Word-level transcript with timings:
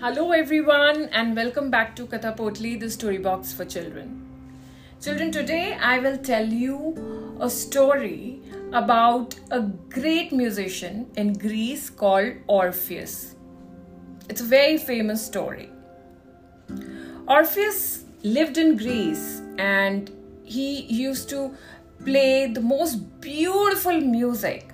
Hello, 0.00 0.30
everyone, 0.30 1.08
and 1.10 1.34
welcome 1.34 1.72
back 1.72 1.96
to 1.96 2.06
Kathapotli, 2.06 2.78
the 2.78 2.88
story 2.88 3.18
box 3.18 3.52
for 3.52 3.64
children. 3.64 4.24
Children, 5.02 5.32
today 5.32 5.72
I 5.74 5.98
will 5.98 6.16
tell 6.16 6.46
you 6.46 7.36
a 7.40 7.50
story 7.50 8.40
about 8.72 9.34
a 9.50 9.62
great 9.62 10.30
musician 10.30 11.10
in 11.16 11.32
Greece 11.32 11.90
called 11.90 12.34
Orpheus. 12.46 13.34
It's 14.28 14.40
a 14.40 14.44
very 14.44 14.78
famous 14.78 15.26
story. 15.26 15.68
Orpheus 17.26 18.04
lived 18.22 18.56
in 18.56 18.76
Greece 18.76 19.42
and 19.58 20.12
he 20.44 20.82
used 20.82 21.28
to 21.30 21.56
play 22.04 22.46
the 22.46 22.60
most 22.60 23.20
beautiful 23.20 24.00
music 24.00 24.70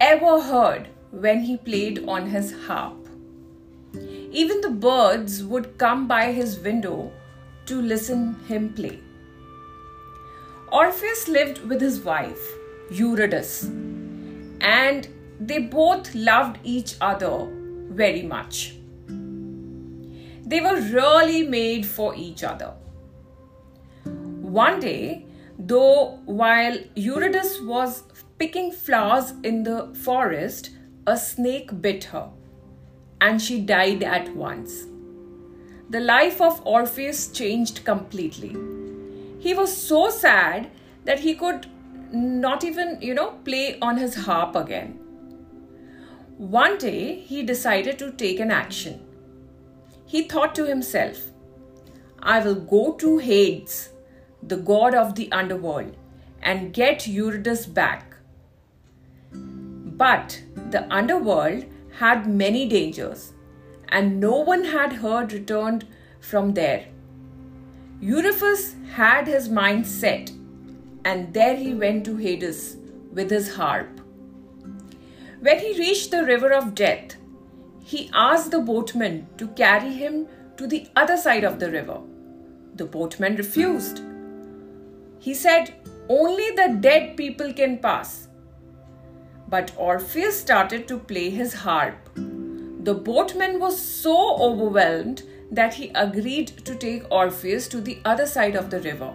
ever 0.00 0.40
heard 0.40 0.88
when 1.10 1.40
he 1.42 1.58
played 1.58 2.08
on 2.08 2.30
his 2.30 2.54
harp. 2.66 3.03
Even 4.34 4.60
the 4.60 4.70
birds 4.70 5.44
would 5.44 5.78
come 5.78 6.08
by 6.08 6.32
his 6.32 6.58
window 6.58 7.12
to 7.66 7.80
listen 7.80 8.34
him 8.48 8.72
play. 8.74 8.98
Orpheus 10.72 11.28
lived 11.28 11.60
with 11.68 11.80
his 11.80 12.00
wife, 12.00 12.44
Eurydice, 12.90 13.62
and 14.60 15.06
they 15.38 15.60
both 15.60 16.12
loved 16.16 16.58
each 16.64 16.96
other 17.00 17.46
very 17.90 18.22
much. 18.22 18.74
They 20.44 20.60
were 20.60 20.80
really 20.80 21.46
made 21.46 21.86
for 21.86 22.12
each 22.16 22.42
other. 22.42 22.74
One 24.04 24.80
day, 24.80 25.26
though, 25.56 26.18
while 26.24 26.76
Eurydice 26.96 27.60
was 27.60 28.02
picking 28.40 28.72
flowers 28.72 29.32
in 29.44 29.62
the 29.62 29.94
forest, 29.94 30.70
a 31.06 31.16
snake 31.16 31.80
bit 31.80 32.02
her 32.04 32.30
and 33.24 33.40
she 33.40 33.60
died 33.60 34.02
at 34.02 34.34
once. 34.36 34.86
The 35.88 36.00
life 36.00 36.40
of 36.40 36.60
Orpheus 36.66 37.28
changed 37.28 37.84
completely. 37.84 38.56
He 39.38 39.54
was 39.54 39.76
so 39.76 40.10
sad 40.10 40.70
that 41.04 41.20
he 41.20 41.34
could 41.34 41.66
not 42.12 42.64
even, 42.64 42.98
you 43.00 43.14
know, 43.14 43.30
play 43.44 43.78
on 43.80 43.96
his 43.96 44.14
harp 44.26 44.56
again. 44.56 44.98
One 46.36 46.78
day 46.78 47.20
he 47.20 47.42
decided 47.42 47.98
to 47.98 48.12
take 48.12 48.40
an 48.40 48.50
action. 48.50 49.00
He 50.06 50.22
thought 50.28 50.54
to 50.56 50.66
himself, 50.66 51.18
I 52.22 52.40
will 52.40 52.60
go 52.76 52.92
to 53.04 53.18
Hades, 53.18 53.90
the 54.42 54.56
god 54.56 54.94
of 54.94 55.14
the 55.14 55.30
underworld, 55.32 55.96
and 56.42 56.72
get 56.72 57.06
Eurydice 57.06 57.66
back. 57.66 58.16
But 59.32 60.42
the 60.70 60.86
underworld 60.92 61.64
had 61.98 62.26
many 62.26 62.68
dangers, 62.68 63.32
and 63.88 64.20
no 64.20 64.38
one 64.38 64.64
had 64.64 64.94
heard 64.94 65.32
returned 65.32 65.86
from 66.20 66.54
there. 66.54 66.86
Eurystheus 68.00 68.74
had 68.92 69.26
his 69.26 69.48
mind 69.48 69.86
set, 69.86 70.30
and 71.04 71.32
there 71.32 71.56
he 71.56 71.74
went 71.74 72.04
to 72.04 72.16
Hades 72.16 72.76
with 73.12 73.30
his 73.30 73.54
harp. 73.54 74.00
When 75.40 75.58
he 75.58 75.78
reached 75.78 76.10
the 76.10 76.24
river 76.24 76.52
of 76.52 76.74
death, 76.74 77.16
he 77.84 78.10
asked 78.14 78.50
the 78.50 78.60
boatman 78.60 79.26
to 79.36 79.48
carry 79.48 79.92
him 79.92 80.26
to 80.56 80.66
the 80.66 80.88
other 80.96 81.16
side 81.16 81.44
of 81.44 81.58
the 81.60 81.70
river. 81.70 81.98
The 82.74 82.86
boatman 82.86 83.36
refused. 83.36 84.00
He 85.18 85.34
said, 85.34 85.74
Only 86.08 86.50
the 86.50 86.78
dead 86.80 87.16
people 87.16 87.52
can 87.52 87.78
pass. 87.78 88.28
But 89.48 89.72
Orpheus 89.76 90.40
started 90.40 90.88
to 90.88 90.98
play 90.98 91.30
his 91.30 91.52
harp. 91.52 91.96
The 92.16 92.94
boatman 92.94 93.60
was 93.60 93.80
so 93.80 94.36
overwhelmed 94.36 95.22
that 95.50 95.74
he 95.74 95.90
agreed 95.94 96.48
to 96.64 96.74
take 96.74 97.10
Orpheus 97.10 97.68
to 97.68 97.80
the 97.80 97.98
other 98.04 98.26
side 98.26 98.56
of 98.56 98.70
the 98.70 98.80
river. 98.80 99.14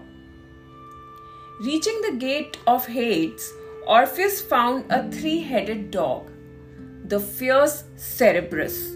Reaching 1.61 2.01
the 2.01 2.15
gate 2.17 2.57
of 2.65 2.87
Hades, 2.87 3.51
Orpheus 3.85 4.41
found 4.41 4.85
a 4.89 5.11
three 5.11 5.41
headed 5.41 5.91
dog, 5.91 6.31
the 7.03 7.19
fierce 7.19 7.83
Cerberus. 7.97 8.95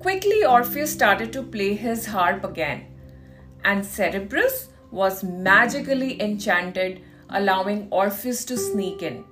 Quickly, 0.00 0.44
Orpheus 0.44 0.92
started 0.92 1.32
to 1.32 1.42
play 1.42 1.74
his 1.74 2.06
harp 2.06 2.44
again, 2.44 2.86
and 3.64 3.86
Cerberus 3.86 4.68
was 4.90 5.24
magically 5.24 6.20
enchanted, 6.20 7.00
allowing 7.30 7.88
Orpheus 7.90 8.44
to 8.46 8.56
sneak 8.58 9.02
in. 9.02 9.24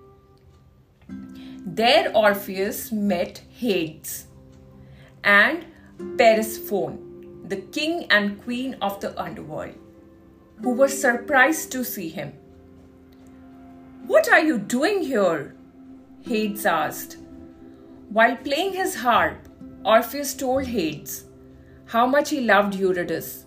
There 1.67 2.11
Orpheus 2.17 2.91
met 2.91 3.43
Hades 3.51 4.27
and 5.23 5.67
Persephone, 6.17 7.45
the 7.47 7.57
king 7.57 8.07
and 8.11 8.43
queen 8.43 8.77
of 8.81 8.99
the 9.01 9.21
underworld, 9.21 9.75
who 10.63 10.73
were 10.73 10.89
surprised 10.89 11.71
to 11.73 11.85
see 11.85 12.09
him. 12.09 12.33
What 14.07 14.33
are 14.33 14.41
you 14.41 14.59
doing 14.59 15.03
here? 15.03 15.55
Hades 16.23 16.65
asked. 16.65 17.19
While 18.09 18.37
playing 18.37 18.73
his 18.73 18.95
harp, 18.95 19.47
Orpheus 19.85 20.33
told 20.33 20.65
Hades 20.65 21.25
how 21.85 22.07
much 22.07 22.31
he 22.31 22.41
loved 22.41 22.75
Eurydice. 22.75 23.45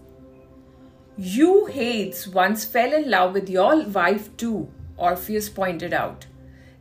You, 1.18 1.66
Hades, 1.66 2.28
once 2.28 2.64
fell 2.64 2.94
in 2.94 3.10
love 3.10 3.34
with 3.34 3.50
your 3.50 3.84
wife 3.88 4.38
too, 4.38 4.72
Orpheus 4.98 5.50
pointed 5.50 5.94
out. 5.94 6.28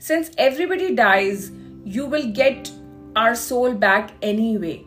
Since 0.02 0.32
everybody 0.36 0.96
dies, 0.96 1.52
you 1.84 2.06
will 2.06 2.32
get 2.32 2.72
our 3.14 3.36
soul 3.36 3.72
back 3.72 4.10
anyway. 4.20 4.84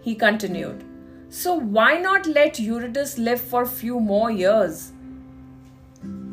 He 0.00 0.14
continued. 0.14 0.84
So 1.28 1.52
why 1.52 1.98
not 1.98 2.26
let 2.26 2.58
Eurydice 2.58 3.18
live 3.18 3.42
for 3.42 3.66
few 3.66 4.00
more 4.00 4.30
years? 4.30 4.92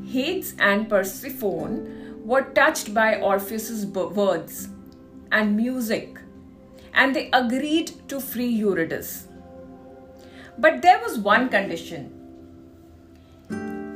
Hades 0.06 0.56
and 0.59 0.88
Persephone 0.88 2.22
were 2.24 2.44
touched 2.44 2.94
by 2.94 3.20
Orpheus's 3.20 3.86
words 3.86 4.70
and 5.34 5.58
music, 5.58 6.18
and 6.94 7.14
they 7.14 7.30
agreed 7.34 7.92
to 8.08 8.22
free 8.22 8.48
Eurydice. 8.48 9.28
But 10.58 10.81
there 10.81 11.02
was 11.04 11.20
one 11.20 11.50
condition. 11.50 12.14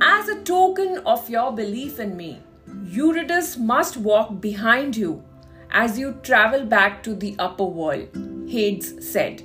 As 0.01 0.27
a 0.27 0.43
token 0.43 0.97
of 1.05 1.29
your 1.29 1.53
belief 1.53 2.01
in 2.01 2.17
me, 2.17 2.41
Eurydice 2.83 3.57
must 3.57 3.97
walk 3.97 4.41
behind 4.41 4.97
you 4.97 5.23
as 5.71 5.99
you 5.99 6.13
travel 6.23 6.65
back 6.65 7.03
to 7.03 7.13
the 7.13 7.35
upper 7.37 7.65
world, 7.65 8.07
Hades 8.47 9.11
said. 9.11 9.43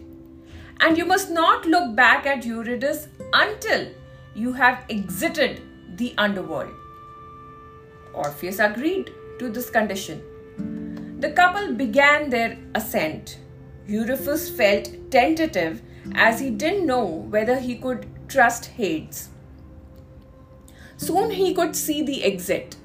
And 0.80 0.96
you 0.96 1.04
must 1.04 1.30
not 1.30 1.66
look 1.66 1.94
back 1.94 2.26
at 2.26 2.44
Eurydice 2.44 3.08
until 3.32 3.88
you 4.34 4.52
have 4.52 4.84
exited 4.88 5.60
the 5.96 6.14
underworld. 6.18 6.74
Orpheus 8.12 8.58
agreed 8.58 9.12
to 9.38 9.50
this 9.50 9.70
condition. 9.70 10.22
The 11.20 11.32
couple 11.32 11.74
began 11.74 12.30
their 12.30 12.58
ascent. 12.74 13.38
Eurypylus 13.86 14.48
felt 14.50 14.88
tentative 15.10 15.82
as 16.14 16.40
he 16.40 16.50
didn't 16.50 16.86
know 16.86 17.04
whether 17.04 17.58
he 17.58 17.76
could 17.76 18.06
trust 18.28 18.66
Hades. 18.66 19.28
Soon 20.96 21.30
he 21.30 21.54
could 21.54 21.76
see 21.76 22.02
the 22.02 22.24
exit 22.24 22.76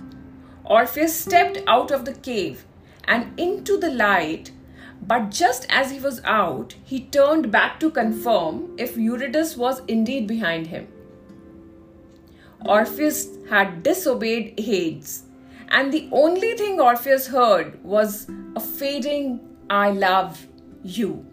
Orpheus 0.70 1.20
stepped 1.20 1.58
out 1.66 1.90
of 1.90 2.06
the 2.06 2.14
cave 2.14 2.64
and 3.06 3.38
into 3.40 3.76
the 3.76 3.90
light, 3.90 4.52
but 5.02 5.32
just 5.32 5.66
as 5.70 5.90
he 5.90 6.00
was 6.00 6.22
out, 6.24 6.76
he 6.84 7.06
turned 7.06 7.52
back 7.52 7.80
to 7.80 7.90
confirm 7.90 8.76
if 8.78 8.96
Eurydice 8.96 9.58
was 9.58 9.82
indeed 9.88 10.28
behind 10.28 10.68
him. 10.68 10.88
Orpheus 12.64 13.30
had 13.50 13.82
disobeyed 13.82 14.60
Hades, 14.60 15.24
and 15.70 15.92
the 15.92 16.08
only 16.12 16.56
thing 16.56 16.80
Orpheus 16.80 17.28
heard 17.28 17.84
was 17.84 18.28
a 18.56 18.60
fading, 18.60 19.40
I 19.72 19.90
love 19.92 20.48
you. 20.84 21.26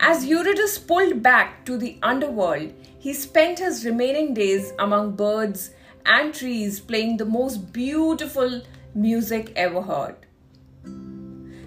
As 0.00 0.24
Eurydice 0.24 0.78
pulled 0.78 1.22
back 1.22 1.64
to 1.66 1.76
the 1.76 1.98
underworld, 2.02 2.72
he 2.98 3.12
spent 3.12 3.58
his 3.58 3.84
remaining 3.84 4.34
days 4.34 4.72
among 4.78 5.12
birds 5.12 5.70
and 6.06 6.34
trees 6.34 6.80
playing 6.80 7.16
the 7.16 7.24
most 7.24 7.72
beautiful 7.72 8.62
music 8.94 9.52
ever 9.56 9.82
heard. 9.82 10.16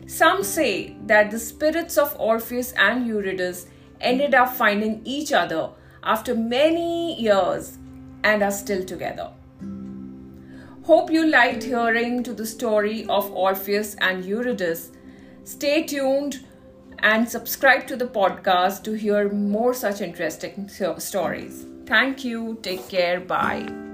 Some 0.08 0.44
say 0.44 0.96
that 1.06 1.32
the 1.32 1.40
spirits 1.40 1.98
of 1.98 2.16
Orpheus 2.20 2.74
and 2.74 3.08
Eurydice 3.08 3.68
ended 4.02 4.36
up 4.36 4.54
finding 4.54 5.02
each 5.06 5.32
other 5.32 5.70
after 6.04 6.36
many 6.36 7.20
years 7.20 7.78
and 8.24 8.44
are 8.44 8.52
still 8.52 8.84
together. 8.84 9.32
Hope 10.84 11.10
you 11.10 11.26
liked 11.26 11.64
hearing 11.64 12.24
to 12.24 12.34
the 12.34 12.46
story 12.46 13.06
of 13.08 13.32
Orpheus 13.32 13.96
and 14.02 14.26
Eurydice. 14.26 14.92
Stay 15.46 15.84
tuned 15.84 16.46
and 17.00 17.28
subscribe 17.28 17.88
to 17.88 17.96
the 17.96 18.08
podcast 18.08 18.84
to 18.84 18.94
hear 18.94 19.30
more 19.30 19.74
such 19.74 20.02
interesting 20.02 20.70
stories. 20.98 21.66
Thank 21.86 22.24
you. 22.24 22.60
Take 22.62 22.88
care. 22.90 23.20
Bye. 23.20 23.93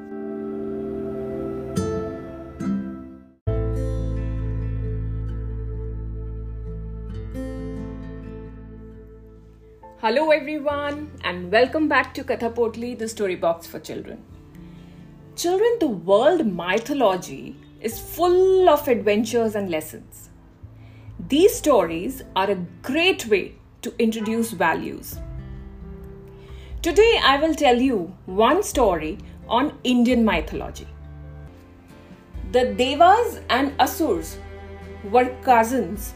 Hello, 10.01 10.31
everyone, 10.31 11.11
and 11.25 11.51
welcome 11.51 11.89
back 11.89 12.13
to 12.13 12.23
Kathapotli, 12.23 12.97
the 12.97 13.05
story 13.09 13.35
box 13.35 13.67
for 13.67 13.81
children. 13.81 14.23
Children, 15.35 15.75
the 15.81 15.87
world 15.89 16.45
mythology 16.45 17.57
is 17.81 17.99
full 17.99 18.69
of 18.69 18.87
adventures 18.87 19.55
and 19.55 19.69
lessons. 19.69 20.29
These 21.27 21.53
stories 21.53 22.23
are 22.33 22.49
a 22.49 22.55
great 22.81 23.25
way 23.25 23.55
to 23.81 23.93
introduce 23.99 24.51
values. 24.51 25.19
Today, 26.81 27.19
I 27.21 27.35
will 27.41 27.53
tell 27.53 27.81
you 27.81 28.15
one 28.25 28.63
story 28.63 29.17
on 29.49 29.77
Indian 29.83 30.23
mythology. 30.23 30.87
The 32.53 32.73
Devas 32.73 33.41
and 33.49 33.77
Asurs 33.79 34.37
were 35.11 35.35
cousins 35.41 36.13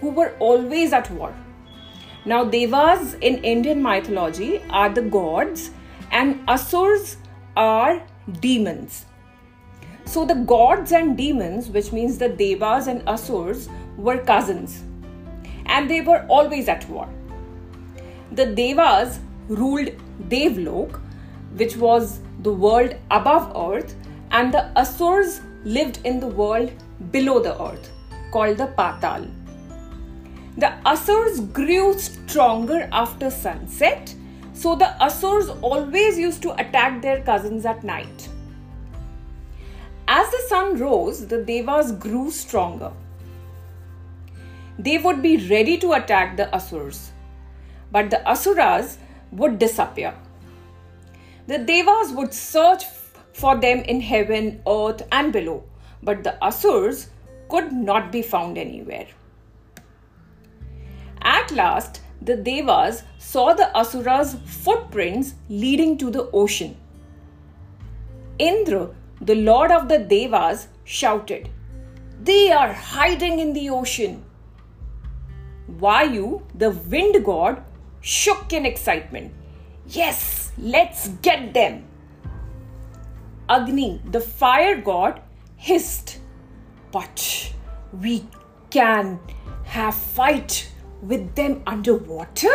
who 0.00 0.08
were 0.08 0.34
always 0.38 0.94
at 0.94 1.10
war. 1.10 1.34
Now, 2.24 2.44
Devas 2.44 3.14
in 3.14 3.42
Indian 3.44 3.82
mythology 3.82 4.62
are 4.70 4.88
the 4.88 5.02
gods, 5.02 5.70
and 6.10 6.46
Asurs 6.46 7.16
are 7.56 8.02
demons. 8.40 9.06
So, 10.04 10.24
the 10.24 10.34
gods 10.34 10.92
and 10.92 11.16
demons, 11.16 11.68
which 11.68 11.92
means 11.92 12.18
the 12.18 12.28
Devas 12.28 12.86
and 12.86 13.02
Asurs, 13.06 13.68
were 13.96 14.18
cousins, 14.18 14.82
and 15.66 15.88
they 15.88 16.00
were 16.00 16.26
always 16.28 16.68
at 16.68 16.88
war. 16.88 17.08
The 18.32 18.46
Devas 18.46 19.20
ruled 19.48 19.90
Devlok, 20.28 21.00
which 21.56 21.76
was 21.76 22.20
the 22.42 22.52
world 22.52 22.94
above 23.10 23.52
earth, 23.56 23.94
and 24.30 24.52
the 24.52 24.70
Asurs 24.76 25.40
lived 25.64 26.00
in 26.04 26.20
the 26.20 26.26
world 26.26 26.72
below 27.10 27.40
the 27.40 27.60
earth, 27.62 27.90
called 28.32 28.58
the 28.58 28.66
Patal. 28.66 29.28
The 30.58 30.72
Asurs 30.84 31.52
grew 31.52 31.96
stronger 31.96 32.88
after 32.90 33.30
sunset, 33.30 34.12
so 34.54 34.74
the 34.74 34.92
Asurs 35.00 35.56
always 35.62 36.18
used 36.18 36.42
to 36.42 36.52
attack 36.54 37.00
their 37.00 37.20
cousins 37.22 37.64
at 37.64 37.84
night. 37.84 38.28
As 40.08 40.28
the 40.32 40.42
sun 40.48 40.76
rose, 40.80 41.28
the 41.28 41.44
Devas 41.44 41.92
grew 41.92 42.32
stronger. 42.32 42.90
They 44.80 44.98
would 44.98 45.22
be 45.22 45.36
ready 45.48 45.78
to 45.78 45.92
attack 45.92 46.36
the 46.36 46.46
Asurs, 46.52 47.10
but 47.92 48.10
the 48.10 48.28
Asuras 48.28 48.98
would 49.30 49.60
disappear. 49.60 50.12
The 51.46 51.58
Devas 51.58 52.10
would 52.14 52.34
search 52.34 52.82
for 53.32 53.54
them 53.56 53.82
in 53.82 54.00
heaven, 54.00 54.60
earth, 54.66 55.06
and 55.12 55.32
below, 55.32 55.62
but 56.02 56.24
the 56.24 56.36
Asurs 56.42 57.10
could 57.48 57.70
not 57.70 58.10
be 58.10 58.22
found 58.22 58.58
anywhere. 58.58 59.06
At 61.48 61.56
last, 61.56 62.02
the 62.20 62.36
Devas 62.36 63.04
saw 63.16 63.54
the 63.54 63.74
Asuras' 63.74 64.36
footprints 64.44 65.32
leading 65.48 65.96
to 65.96 66.10
the 66.10 66.30
ocean. 66.32 66.76
Indra, 68.38 68.90
the 69.22 69.34
lord 69.34 69.70
of 69.70 69.88
the 69.88 69.98
Devas, 69.98 70.68
shouted, 70.84 71.48
They 72.22 72.52
are 72.52 72.74
hiding 72.74 73.38
in 73.38 73.54
the 73.54 73.70
ocean. 73.70 74.22
Vayu, 75.70 76.42
the 76.54 76.70
wind 76.70 77.24
god, 77.24 77.64
shook 78.02 78.52
in 78.52 78.66
excitement. 78.66 79.32
Yes, 79.86 80.52
let's 80.58 81.08
get 81.22 81.54
them. 81.54 81.84
Agni, 83.48 84.02
the 84.10 84.20
fire 84.20 84.76
god, 84.76 85.22
hissed, 85.56 86.18
But 86.92 87.54
we 87.92 88.26
can 88.68 89.18
have 89.64 89.94
fight 89.94 90.72
with 91.02 91.34
them 91.34 91.62
underwater? 91.66 92.54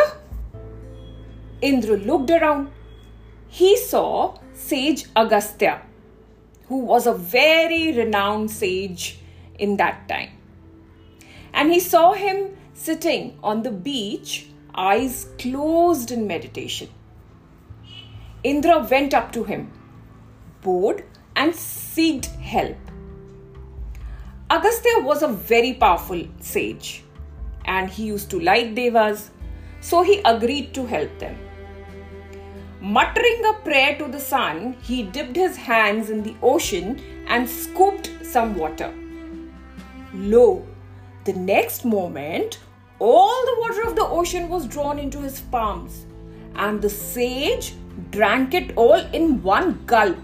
Indra 1.60 1.96
looked 1.96 2.30
around. 2.30 2.70
He 3.48 3.76
saw 3.76 4.38
sage 4.52 5.06
Agastya, 5.16 5.82
who 6.68 6.78
was 6.78 7.06
a 7.06 7.14
very 7.14 7.92
renowned 7.92 8.50
sage 8.50 9.18
in 9.58 9.76
that 9.76 10.08
time. 10.08 10.30
And 11.52 11.72
he 11.72 11.80
saw 11.80 12.12
him 12.12 12.56
sitting 12.74 13.38
on 13.42 13.62
the 13.62 13.70
beach, 13.70 14.48
eyes 14.74 15.28
closed 15.38 16.10
in 16.10 16.26
meditation. 16.26 16.88
Indra 18.42 18.80
went 18.90 19.14
up 19.14 19.32
to 19.32 19.44
him, 19.44 19.72
bowed, 20.62 21.04
and 21.36 21.54
sought 21.54 22.26
help. 22.26 22.76
Agastya 24.50 25.00
was 25.00 25.22
a 25.22 25.28
very 25.28 25.74
powerful 25.74 26.26
sage 26.40 27.04
and 27.64 27.90
he 27.90 28.04
used 28.04 28.30
to 28.30 28.40
like 28.40 28.74
Devas, 28.74 29.30
so 29.80 30.02
he 30.02 30.20
agreed 30.24 30.74
to 30.74 30.86
help 30.86 31.18
them. 31.18 31.36
Muttering 32.80 33.42
a 33.46 33.54
prayer 33.64 33.96
to 33.98 34.08
the 34.08 34.20
sun, 34.20 34.76
he 34.82 35.02
dipped 35.02 35.36
his 35.36 35.56
hands 35.56 36.10
in 36.10 36.22
the 36.22 36.34
ocean 36.42 37.00
and 37.26 37.48
scooped 37.48 38.10
some 38.22 38.54
water. 38.56 38.92
Lo, 40.12 40.66
the 41.24 41.32
next 41.32 41.84
moment, 41.84 42.58
all 42.98 43.44
the 43.46 43.56
water 43.60 43.88
of 43.88 43.96
the 43.96 44.06
ocean 44.06 44.48
was 44.48 44.66
drawn 44.66 44.98
into 44.98 45.18
his 45.20 45.40
palms, 45.40 46.04
and 46.56 46.80
the 46.80 46.90
sage 46.90 47.74
drank 48.10 48.54
it 48.54 48.76
all 48.76 49.00
in 49.12 49.42
one 49.42 49.82
gulp. 49.86 50.18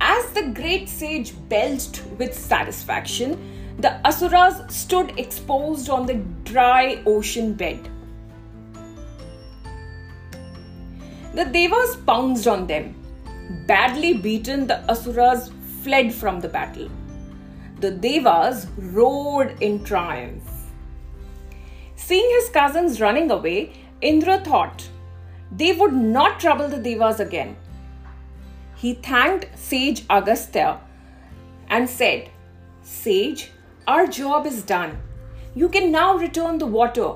As 0.00 0.30
the 0.32 0.50
great 0.54 0.88
sage 0.88 1.32
belched 1.48 2.02
with 2.18 2.34
satisfaction, 2.34 3.38
the 3.80 4.06
Asuras 4.06 4.62
stood 4.68 5.18
exposed 5.18 5.88
on 5.88 6.06
the 6.06 6.14
dry 6.44 7.02
ocean 7.06 7.54
bed. 7.54 7.88
The 11.34 11.44
Devas 11.44 11.96
pounced 12.06 12.46
on 12.46 12.66
them. 12.66 12.94
Badly 13.66 14.14
beaten, 14.14 14.66
the 14.66 14.78
Asuras 14.90 15.50
fled 15.82 16.12
from 16.12 16.40
the 16.40 16.48
battle. 16.48 16.90
The 17.80 17.92
Devas 17.92 18.66
roared 18.76 19.56
in 19.62 19.82
triumph. 19.84 20.44
Seeing 21.96 22.28
his 22.30 22.50
cousins 22.50 23.00
running 23.00 23.30
away, 23.30 23.72
Indra 24.00 24.38
thought 24.38 24.88
they 25.52 25.72
would 25.72 25.92
not 25.92 26.38
trouble 26.38 26.68
the 26.68 26.78
Devas 26.78 27.20
again. 27.20 27.56
He 28.76 28.94
thanked 28.94 29.46
sage 29.58 30.04
Agastya 30.10 30.80
and 31.68 31.88
said, 31.88 32.30
Sage, 32.82 33.50
our 33.90 34.06
job 34.06 34.46
is 34.46 34.62
done. 34.62 34.98
You 35.54 35.68
can 35.68 35.90
now 35.90 36.16
return 36.16 36.58
the 36.58 36.66
water 36.66 37.08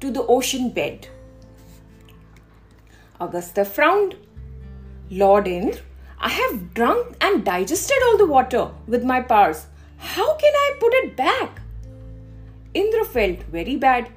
to 0.00 0.10
the 0.10 0.24
ocean 0.26 0.68
bed. 0.78 1.08
Agastya 3.18 3.64
frowned. 3.64 4.16
Lord 5.10 5.48
Indra, 5.48 5.80
I 6.18 6.28
have 6.28 6.74
drunk 6.74 7.16
and 7.20 7.44
digested 7.44 7.96
all 8.06 8.18
the 8.18 8.26
water 8.26 8.64
with 8.86 9.04
my 9.04 9.20
powers. 9.22 9.66
How 9.96 10.34
can 10.36 10.52
I 10.64 10.76
put 10.80 10.94
it 11.00 11.16
back? 11.16 11.62
Indra 12.74 13.04
felt 13.04 13.42
very 13.44 13.76
bad. 13.76 14.10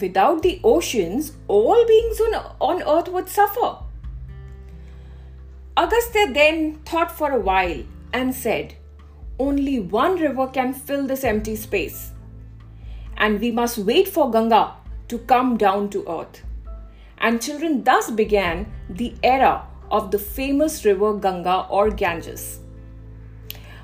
Without 0.00 0.42
the 0.42 0.58
oceans, 0.64 1.32
all 1.48 1.86
beings 1.86 2.20
on, 2.20 2.34
on 2.60 2.82
earth 2.96 3.08
would 3.08 3.28
suffer. 3.28 3.76
Agastya 5.76 6.32
then 6.32 6.76
thought 6.86 7.10
for 7.10 7.30
a 7.30 7.40
while 7.40 7.82
and 8.12 8.34
said, 8.34 8.74
only 9.38 9.80
one 9.80 10.16
river 10.16 10.46
can 10.46 10.72
fill 10.72 11.06
this 11.06 11.24
empty 11.24 11.56
space. 11.56 12.12
And 13.16 13.40
we 13.40 13.50
must 13.50 13.78
wait 13.78 14.08
for 14.08 14.30
Ganga 14.30 14.74
to 15.08 15.18
come 15.18 15.56
down 15.56 15.90
to 15.90 16.04
earth. 16.08 16.42
And 17.18 17.40
children 17.40 17.82
thus 17.84 18.10
began 18.10 18.70
the 18.90 19.14
era 19.22 19.66
of 19.90 20.10
the 20.10 20.18
famous 20.18 20.84
river 20.84 21.14
Ganga 21.14 21.66
or 21.70 21.90
Ganges. 21.90 22.60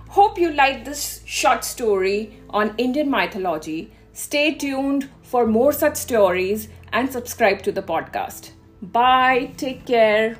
Hope 0.09 0.39
you 0.39 0.53
liked 0.53 0.85
this 0.85 1.23
short 1.25 1.65
story 1.65 2.39
on 2.51 2.75
Indian 2.77 3.11
mythology. 3.11 3.93
Stay 4.13 4.55
tuned 4.55 5.09
for 5.23 5.47
more 5.47 5.73
such 5.73 5.97
stories 5.97 6.69
and 6.93 7.11
subscribe 7.11 7.63
to 7.63 7.73
the 7.73 7.83
podcast. 7.83 8.51
Bye. 8.83 9.53
Take 9.57 9.87
care. 9.87 10.37